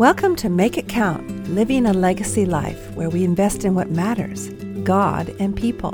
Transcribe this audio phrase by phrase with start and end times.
[0.00, 4.48] Welcome to Make It Count Living a Legacy Life, where we invest in what matters
[4.82, 5.92] God and people.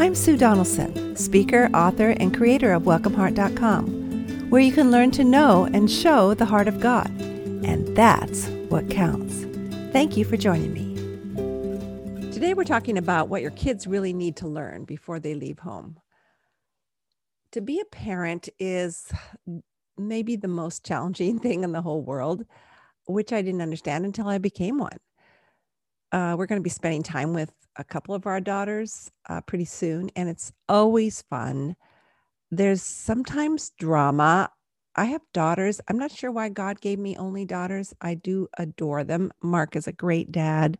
[0.00, 5.64] I'm Sue Donaldson, speaker, author, and creator of WelcomeHeart.com, where you can learn to know
[5.64, 7.08] and show the heart of God.
[7.18, 9.34] And that's what counts.
[9.92, 12.30] Thank you for joining me.
[12.30, 15.98] Today, we're talking about what your kids really need to learn before they leave home.
[17.50, 19.12] To be a parent is
[19.98, 22.44] maybe the most challenging thing in the whole world
[23.06, 24.98] which I didn't understand until I became one.
[26.12, 29.64] Uh, we're going to be spending time with a couple of our daughters uh, pretty
[29.64, 31.76] soon, and it's always fun.
[32.50, 34.50] There's sometimes drama.
[34.94, 35.80] I have daughters.
[35.88, 37.92] I'm not sure why God gave me only daughters.
[38.00, 39.32] I do adore them.
[39.42, 40.78] Mark is a great dad.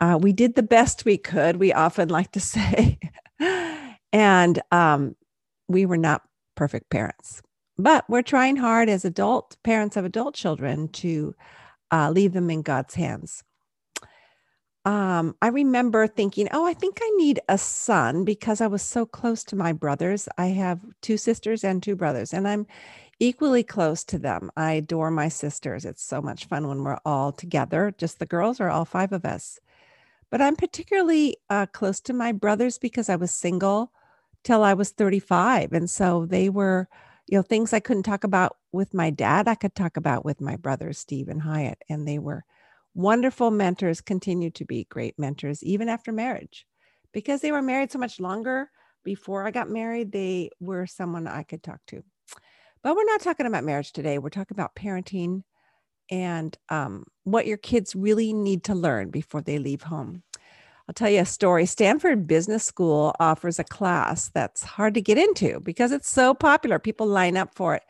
[0.00, 2.98] Uh, we did the best we could, we often like to say.
[4.12, 5.14] and um,
[5.68, 6.22] we were not
[6.56, 7.42] perfect parents.
[7.78, 11.34] But we're trying hard as adult parents of adult children to
[11.90, 13.44] uh, leave them in God's hands.
[14.84, 19.06] Um, I remember thinking, oh, I think I need a son because I was so
[19.06, 20.28] close to my brothers.
[20.38, 22.66] I have two sisters and two brothers, and I'm
[23.20, 24.50] equally close to them.
[24.56, 25.84] I adore my sisters.
[25.84, 29.24] It's so much fun when we're all together, just the girls or all five of
[29.24, 29.60] us.
[30.30, 33.92] But I'm particularly uh, close to my brothers because I was single
[34.42, 35.72] till I was 35.
[35.72, 36.88] And so they were
[37.32, 40.42] you know, things I couldn't talk about with my dad, I could talk about with
[40.42, 41.78] my brothers, Steve and Hyatt.
[41.88, 42.44] And they were
[42.92, 46.66] wonderful mentors, continue to be great mentors, even after marriage.
[47.10, 48.70] Because they were married so much longer
[49.02, 52.02] before I got married, they were someone I could talk to.
[52.82, 54.18] But we're not talking about marriage today.
[54.18, 55.40] We're talking about parenting
[56.10, 60.22] and um, what your kids really need to learn before they leave home.
[60.88, 61.66] I'll tell you a story.
[61.66, 66.78] Stanford Business School offers a class that's hard to get into because it's so popular.
[66.78, 67.82] People line up for it.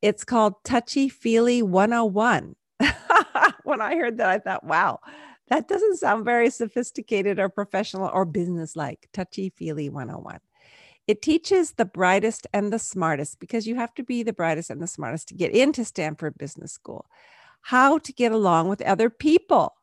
[0.00, 2.56] It's called Touchy Feely 101.
[3.64, 5.00] when I heard that, I thought, wow,
[5.48, 9.08] that doesn't sound very sophisticated or professional or business like.
[9.12, 10.40] Touchy Feely 101.
[11.06, 14.80] It teaches the brightest and the smartest because you have to be the brightest and
[14.80, 17.06] the smartest to get into Stanford Business School.
[17.60, 19.74] How to get along with other people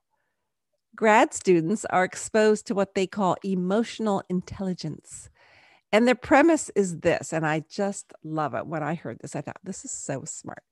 [0.96, 5.30] grad students are exposed to what they call emotional intelligence.
[5.92, 8.66] And the premise is this, and I just love it.
[8.66, 10.64] When I heard this, I thought, this is so smart.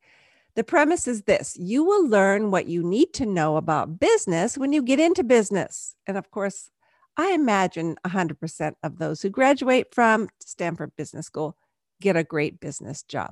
[0.56, 4.74] The premise is this you will learn what you need to know about business when
[4.74, 5.96] you get into business.
[6.08, 6.70] And of course,
[7.18, 11.56] I imagine 100% of those who graduate from Stanford Business School
[12.02, 13.32] get a great business job.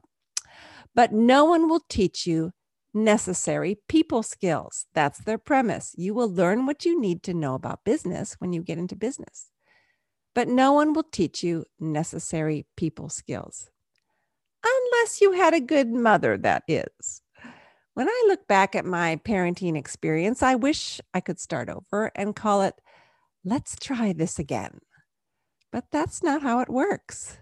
[0.93, 2.51] But no one will teach you
[3.03, 4.85] necessary people skills.
[4.93, 5.93] That's their premise.
[5.97, 9.51] You will learn what you need to know about business when you get into business.
[10.35, 13.69] But no one will teach you necessary people skills.
[14.63, 17.21] Unless you had a good mother, that is.
[17.93, 22.35] When I look back at my parenting experience, I wish I could start over and
[22.35, 22.75] call it,
[23.43, 24.79] let's try this again.
[25.71, 27.39] But that's not how it works.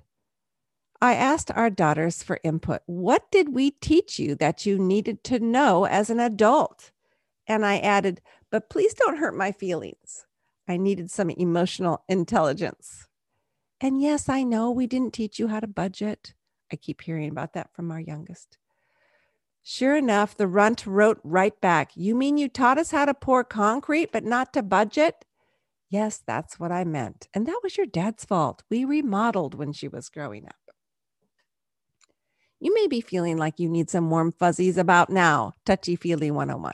[1.01, 2.81] I asked our daughters for input.
[2.85, 6.91] What did we teach you that you needed to know as an adult?
[7.47, 10.25] And I added, but please don't hurt my feelings.
[10.67, 13.07] I needed some emotional intelligence.
[13.81, 16.33] And yes, I know we didn't teach you how to budget.
[16.71, 18.57] I keep hearing about that from our youngest.
[19.61, 23.43] Sure enough, the runt wrote right back, You mean you taught us how to pour
[23.43, 25.25] concrete, but not to budget?
[25.89, 27.27] Yes, that's what I meant.
[27.33, 28.63] And that was your dad's fault.
[28.69, 30.64] We remodeled when she was growing up
[32.59, 36.73] you may be feeling like you need some warm fuzzies about now, touchy feely 101.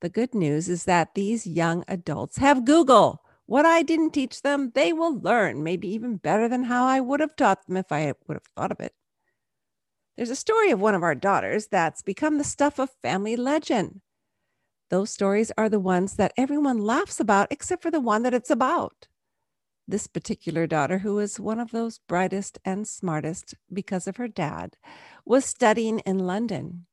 [0.00, 3.22] The good news is that these young adults have Google.
[3.46, 7.20] What I didn't teach them, they will learn, maybe even better than how I would
[7.20, 8.94] have taught them if I would have thought of it.
[10.16, 14.00] There's a story of one of our daughters that's become the stuff of family legend.
[14.90, 18.50] Those stories are the ones that everyone laughs about, except for the one that it's
[18.50, 19.06] about
[19.86, 24.76] this particular daughter, who was one of those brightest and smartest because of her dad,
[25.24, 26.86] was studying in London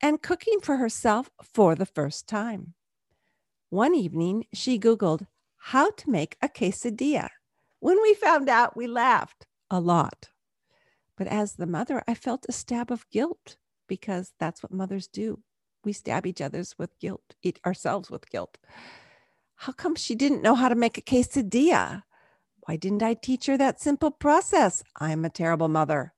[0.00, 2.74] and cooking for herself for the first time.
[3.70, 7.28] One evening, she Googled how to make a quesadilla.
[7.78, 10.28] When we found out, we laughed a lot.
[11.16, 13.56] But as the mother, I felt a stab of guilt
[13.86, 15.40] because that's what mothers do.
[15.84, 18.58] We stab each other's with guilt, eat ourselves with guilt.
[19.54, 22.02] How come she didn't know how to make a quesadilla?
[22.72, 24.82] Why didn't I teach her that simple process?
[24.98, 26.14] I'm a terrible mother.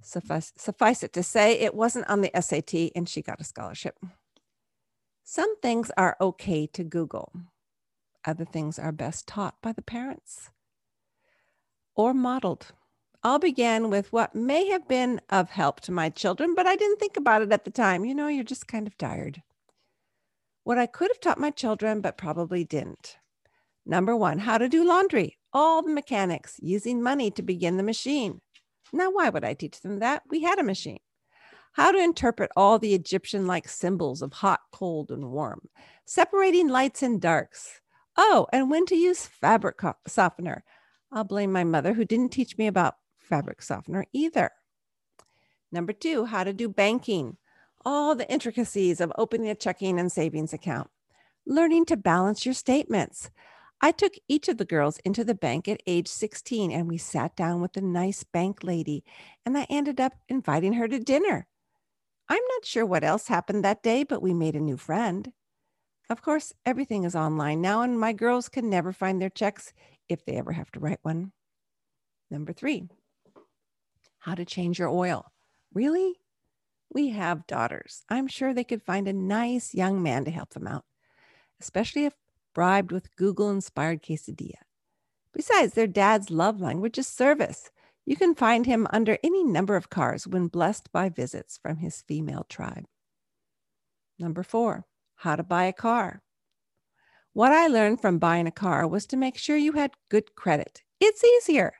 [0.00, 3.98] Suffice, suffice it to say, it wasn't on the SAT and she got a scholarship.
[5.24, 7.32] Some things are okay to Google,
[8.24, 10.50] other things are best taught by the parents
[11.96, 12.68] or modeled.
[13.24, 17.00] I'll begin with what may have been of help to my children, but I didn't
[17.00, 18.04] think about it at the time.
[18.04, 19.42] You know, you're just kind of tired.
[20.62, 23.16] What I could have taught my children, but probably didn't.
[23.88, 28.42] Number one, how to do laundry, all the mechanics, using money to begin the machine.
[28.92, 30.22] Now, why would I teach them that?
[30.28, 30.98] We had a machine.
[31.72, 35.62] How to interpret all the Egyptian like symbols of hot, cold, and warm,
[36.04, 37.80] separating lights and darks.
[38.18, 40.62] Oh, and when to use fabric softener.
[41.10, 44.50] I'll blame my mother who didn't teach me about fabric softener either.
[45.72, 47.38] Number two, how to do banking,
[47.82, 50.90] all the intricacies of opening a checking and savings account,
[51.46, 53.30] learning to balance your statements.
[53.80, 57.36] I took each of the girls into the bank at age 16 and we sat
[57.36, 59.04] down with a nice bank lady,
[59.44, 61.46] and I ended up inviting her to dinner.
[62.28, 65.32] I'm not sure what else happened that day, but we made a new friend.
[66.08, 69.72] Of course, everything is online now, and my girls can never find their checks
[70.08, 71.32] if they ever have to write one.
[72.30, 72.88] Number three,
[74.18, 75.26] how to change your oil.
[75.72, 76.14] Really?
[76.92, 78.04] We have daughters.
[78.08, 80.84] I'm sure they could find a nice young man to help them out,
[81.60, 82.14] especially if
[82.56, 84.64] bribed with Google inspired quesadilla.
[85.34, 87.70] Besides, their dad's love language is service.
[88.06, 92.00] You can find him under any number of cars when blessed by visits from his
[92.08, 92.86] female tribe.
[94.18, 94.86] Number four,
[95.16, 96.22] how to buy a car.
[97.34, 100.82] What I learned from buying a car was to make sure you had good credit.
[100.98, 101.74] It's easier.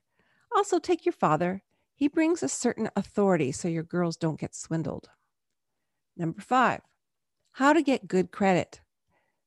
[0.55, 1.63] Also, take your father
[1.97, 5.09] he brings a certain authority so your girls don't get swindled.
[6.15, 6.83] Number five,
[7.53, 8.81] how to get good credit.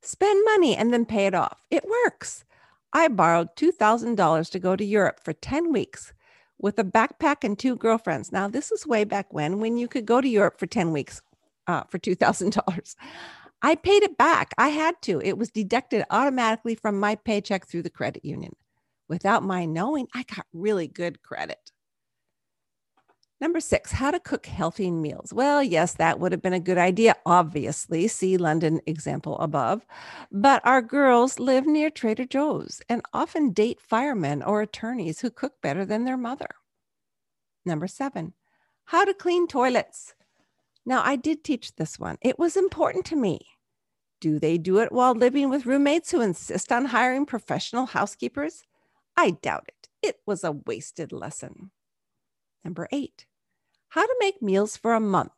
[0.01, 1.62] Spend money and then pay it off.
[1.69, 2.46] It works.
[2.94, 6.13] I borrowed $2,000 to go to Europe for 10 weeks
[6.57, 8.31] with a backpack and two girlfriends.
[8.31, 11.22] Now, this is way back when, when you could go to Europe for 10 weeks
[11.68, 12.96] uh, for $2,000.
[13.62, 14.54] I paid it back.
[14.57, 15.22] I had to.
[15.22, 18.56] It was deducted automatically from my paycheck through the credit union.
[19.07, 21.72] Without my knowing, I got really good credit.
[23.42, 25.32] Number six, how to cook healthy meals.
[25.32, 28.08] Well, yes, that would have been a good idea, obviously.
[28.10, 29.86] See London example above.
[30.30, 35.54] But our girls live near Trader Joe's and often date firemen or attorneys who cook
[35.62, 36.50] better than their mother.
[37.66, 38.34] Number seven,
[38.86, 40.16] how to clean toilets.
[40.86, 43.40] Now, I did teach this one, it was important to me.
[44.20, 48.64] Do they do it while living with roommates who insist on hiring professional housekeepers?
[49.16, 49.88] I doubt it.
[50.02, 51.72] It was a wasted lesson.
[52.66, 53.26] Number eight,
[53.90, 55.32] how to make meals for a month.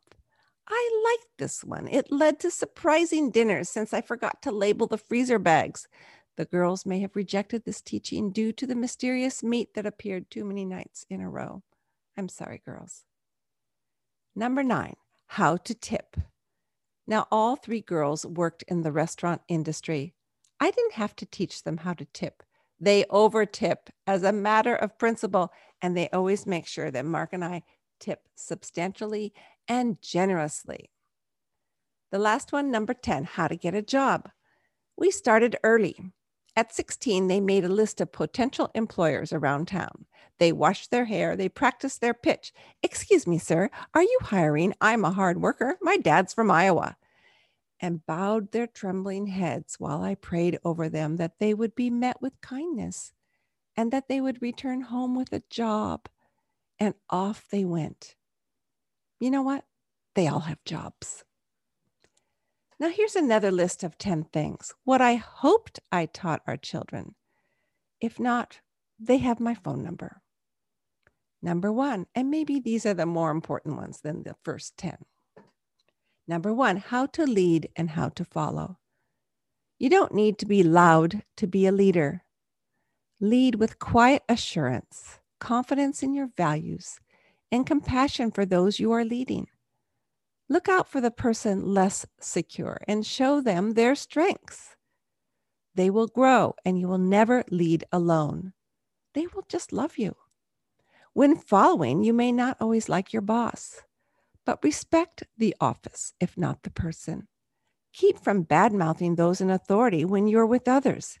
[0.68, 1.88] I liked this one.
[1.88, 5.88] It led to surprising dinners since I forgot to label the freezer bags.
[6.36, 10.44] The girls may have rejected this teaching due to the mysterious meat that appeared too
[10.44, 11.62] many nights in a row.
[12.16, 13.04] I'm sorry, girls.
[14.34, 14.96] Number nine,
[15.26, 16.16] how to tip.
[17.06, 20.14] Now, all three girls worked in the restaurant industry.
[20.60, 22.42] I didn't have to teach them how to tip.
[22.80, 25.52] They over tip as a matter of principle,
[25.82, 27.62] and they always make sure that Mark and I
[28.02, 29.32] tip substantially
[29.68, 30.90] and generously.
[32.10, 34.28] The last one, number 10, how to get a job.
[34.98, 35.96] We started early.
[36.54, 40.04] At 16, they made a list of potential employers around town.
[40.38, 42.52] They washed their hair, they practiced their pitch.
[42.82, 44.74] Excuse me, sir, are you hiring?
[44.80, 45.78] I'm a hard worker.
[45.80, 46.96] My dad's from Iowa.
[47.80, 52.20] And bowed their trembling heads while I prayed over them that they would be met
[52.20, 53.12] with kindness
[53.76, 56.08] and that they would return home with a job
[56.82, 58.16] and off they went.
[59.20, 59.64] You know what?
[60.16, 61.22] They all have jobs.
[62.80, 67.14] Now, here's another list of 10 things what I hoped I taught our children.
[68.00, 68.58] If not,
[68.98, 70.22] they have my phone number.
[71.40, 74.96] Number one, and maybe these are the more important ones than the first 10.
[76.26, 78.78] Number one, how to lead and how to follow.
[79.78, 82.24] You don't need to be loud to be a leader.
[83.20, 87.00] Lead with quiet assurance confidence in your values,
[87.50, 89.48] and compassion for those you are leading.
[90.48, 94.76] Look out for the person less secure and show them their strengths.
[95.74, 98.52] They will grow and you will never lead alone.
[99.14, 100.14] They will just love you.
[101.12, 103.80] When following, you may not always like your boss,
[104.46, 107.26] but respect the office, if not the person.
[107.92, 111.18] Keep from bad mouthing those in authority when you're with others.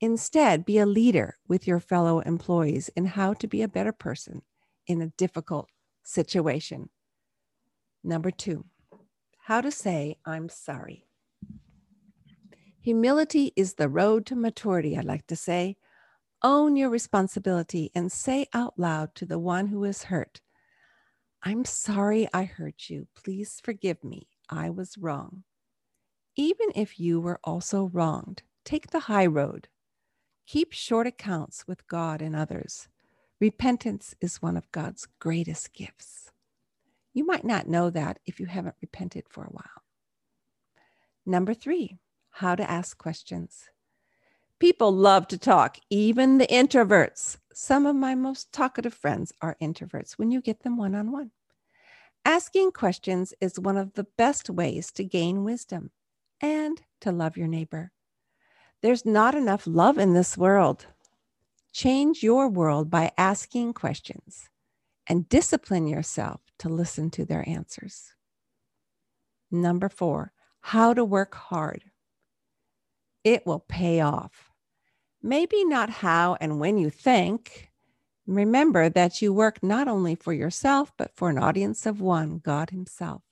[0.00, 4.42] Instead, be a leader with your fellow employees in how to be a better person
[4.86, 5.68] in a difficult
[6.04, 6.90] situation.
[8.04, 8.66] Number two,
[9.38, 11.06] how to say, I'm sorry.
[12.80, 15.76] Humility is the road to maturity, I like to say.
[16.42, 20.40] Own your responsibility and say out loud to the one who is hurt,
[21.42, 23.06] I'm sorry I hurt you.
[23.14, 24.28] Please forgive me.
[24.50, 25.44] I was wrong.
[26.36, 29.68] Even if you were also wronged, take the high road.
[30.46, 32.88] Keep short accounts with God and others.
[33.40, 36.30] Repentance is one of God's greatest gifts.
[37.12, 39.82] You might not know that if you haven't repented for a while.
[41.24, 41.98] Number three,
[42.30, 43.70] how to ask questions.
[44.60, 47.38] People love to talk, even the introverts.
[47.52, 51.32] Some of my most talkative friends are introverts when you get them one on one.
[52.24, 55.90] Asking questions is one of the best ways to gain wisdom
[56.40, 57.92] and to love your neighbor.
[58.82, 60.86] There's not enough love in this world.
[61.72, 64.48] Change your world by asking questions
[65.06, 68.12] and discipline yourself to listen to their answers.
[69.50, 71.84] Number four, how to work hard.
[73.24, 74.50] It will pay off.
[75.22, 77.70] Maybe not how and when you think.
[78.26, 82.70] Remember that you work not only for yourself, but for an audience of one, God
[82.70, 83.22] Himself.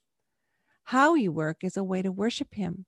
[0.84, 2.86] How you work is a way to worship Him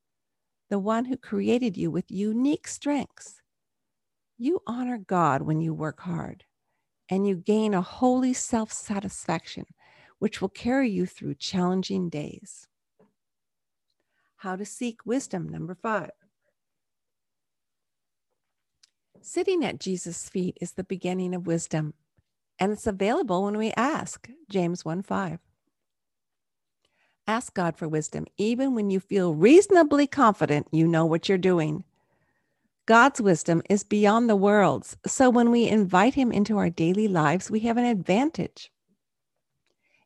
[0.68, 3.40] the one who created you with unique strengths.
[4.38, 6.44] You honor God when you work hard,
[7.08, 9.66] and you gain a holy self satisfaction,
[10.18, 12.66] which will carry you through challenging days.
[14.38, 16.10] How to seek wisdom, number five.
[19.22, 21.94] Sitting at Jesus' feet is the beginning of wisdom,
[22.58, 25.38] and it's available when we ask, James 1 5.
[27.28, 31.84] Ask God for wisdom, even when you feel reasonably confident you know what you're doing.
[32.86, 34.96] God's wisdom is beyond the world's.
[35.06, 38.70] So when we invite Him into our daily lives, we have an advantage.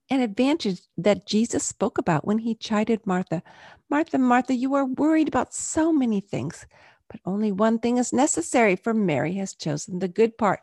[0.08, 3.42] An advantage that Jesus spoke about when He chided Martha
[3.90, 6.64] Martha, Martha, you are worried about so many things,
[7.10, 10.60] but only one thing is necessary, for Mary has chosen the good part,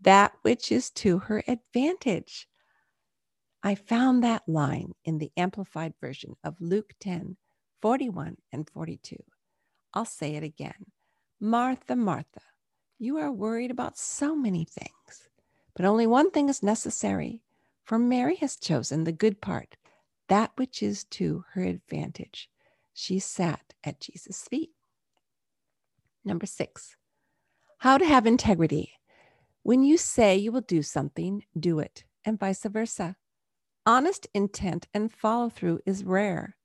[0.00, 2.48] that which is to her advantage.
[3.68, 7.36] I found that line in the amplified version of Luke 10
[7.82, 9.16] 41 and 42.
[9.92, 10.86] I'll say it again.
[11.38, 12.40] Martha, Martha,
[12.98, 15.28] you are worried about so many things,
[15.76, 17.42] but only one thing is necessary,
[17.84, 19.76] for Mary has chosen the good part,
[20.28, 22.48] that which is to her advantage.
[22.94, 24.70] She sat at Jesus' feet.
[26.24, 26.96] Number six,
[27.80, 28.94] how to have integrity.
[29.62, 33.16] When you say you will do something, do it, and vice versa.
[33.88, 36.58] Honest intent and follow through is rare.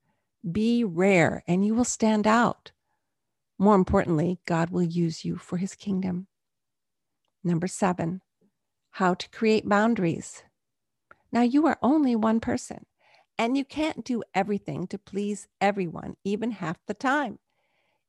[0.51, 2.73] Be rare and you will stand out.
[3.57, 6.27] More importantly, God will use you for his kingdom.
[7.41, 8.19] Number seven,
[8.91, 10.43] how to create boundaries.
[11.31, 12.87] Now, you are only one person,
[13.37, 17.39] and you can't do everything to please everyone, even half the time.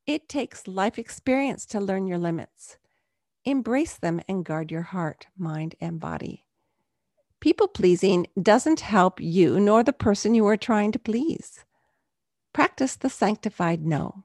[0.09, 2.79] It takes life experience to learn your limits.
[3.45, 6.44] Embrace them and guard your heart, mind, and body.
[7.45, 11.63] People pleasing doesn't help you nor the person you are trying to please.
[12.55, 14.25] Practice the sanctified no.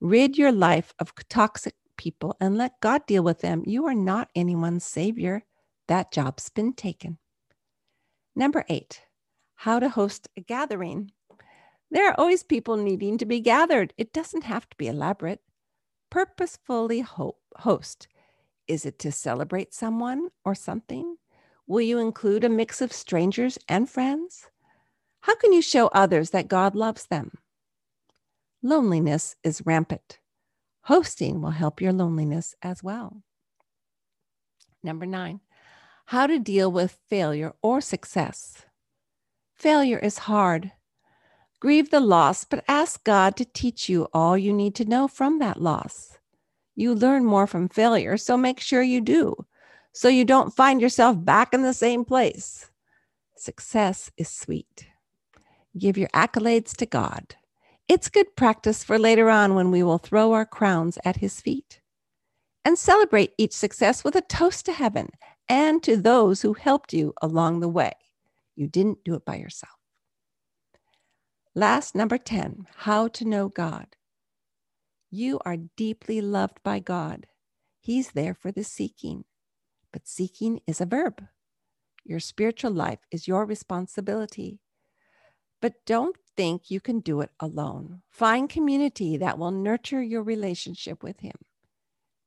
[0.00, 3.62] Rid your life of toxic people and let God deal with them.
[3.64, 5.44] You are not anyone's savior.
[5.86, 7.18] That job's been taken.
[8.34, 9.02] Number eight,
[9.54, 11.12] how to host a gathering.
[11.92, 13.94] There are always people needing to be gathered.
[13.96, 15.42] It doesn't have to be elaborate.
[16.10, 18.08] Purposefully ho- host.
[18.66, 21.14] Is it to celebrate someone or something?
[21.70, 24.48] Will you include a mix of strangers and friends?
[25.20, 27.38] How can you show others that God loves them?
[28.60, 30.18] Loneliness is rampant.
[30.86, 33.22] Hosting will help your loneliness as well.
[34.82, 35.42] Number nine,
[36.06, 38.64] how to deal with failure or success.
[39.54, 40.72] Failure is hard.
[41.60, 45.38] Grieve the loss, but ask God to teach you all you need to know from
[45.38, 46.18] that loss.
[46.74, 49.46] You learn more from failure, so make sure you do
[49.92, 52.70] so you don't find yourself back in the same place.
[53.36, 54.86] Success is sweet.
[55.78, 57.34] Give your accolades to God.
[57.88, 61.80] It's good practice for later on when we will throw our crowns at his feet.
[62.64, 65.08] And celebrate each success with a toast to heaven
[65.48, 67.92] and to those who helped you along the way.
[68.54, 69.72] You didn't do it by yourself.
[71.54, 73.96] Last, number 10, how to know God.
[75.10, 77.26] You are deeply loved by God.
[77.80, 79.24] He's there for the seeking
[79.92, 81.26] but seeking is a verb.
[82.04, 84.60] Your spiritual life is your responsibility.
[85.60, 88.02] But don't think you can do it alone.
[88.08, 91.36] Find community that will nurture your relationship with Him.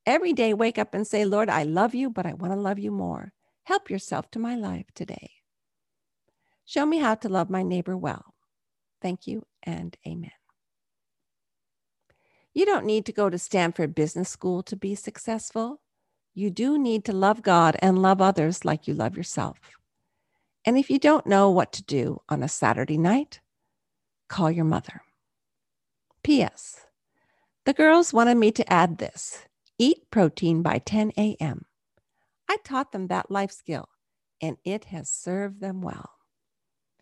[0.05, 2.77] Every day, wake up and say, Lord, I love you, but I want to love
[2.77, 3.33] you more.
[3.63, 5.31] Help yourself to my life today.
[6.65, 8.33] Show me how to love my neighbor well.
[9.01, 10.31] Thank you and amen.
[12.53, 15.81] You don't need to go to Stanford Business School to be successful
[16.33, 19.57] you do need to love God and love others like you love yourself.
[20.65, 23.41] And if you don't know what to do on a Saturday night,
[24.29, 25.01] call your mother.
[26.23, 26.87] P.S.
[27.65, 29.45] The girls wanted me to add this
[29.77, 31.65] eat protein by 10 a.m.
[32.49, 33.89] I taught them that life skill,
[34.41, 36.11] and it has served them well.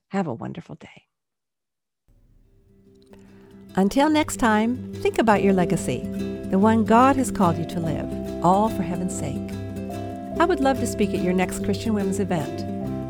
[0.10, 1.04] Have a wonderful day.
[3.76, 6.00] Until next time, think about your legacy,
[6.50, 8.10] the one God has called you to live,
[8.44, 9.52] all for heaven's sake.
[10.40, 12.66] I would love to speak at your next Christian Women's event.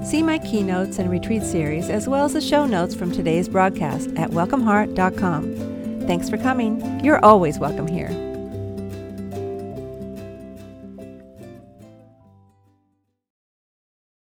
[0.06, 4.10] See my keynotes and retreat series, as well as the show notes from today's broadcast
[4.16, 6.08] at welcomeheart.com.
[6.08, 7.04] Thanks for coming.
[7.04, 8.31] You're always welcome here.